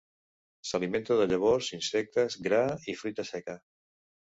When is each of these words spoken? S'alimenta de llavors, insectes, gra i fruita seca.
S'alimenta 0.69 1.17
de 1.19 1.27
llavors, 1.33 1.69
insectes, 1.79 2.39
gra 2.49 2.65
i 2.95 2.99
fruita 3.05 3.29
seca. 3.31 3.59